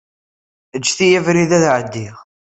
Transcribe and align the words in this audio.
Ǧǧet-iyi 0.81 1.17
abrid 1.19 1.51
ad 1.57 1.65
ɛeddiɣ. 1.73 2.15